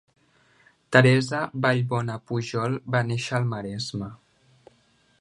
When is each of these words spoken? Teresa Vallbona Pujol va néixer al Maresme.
Teresa 0.95 1.41
Vallbona 1.65 2.17
Pujol 2.31 2.81
va 2.97 3.05
néixer 3.13 3.39
al 3.41 3.49
Maresme. 3.55 4.13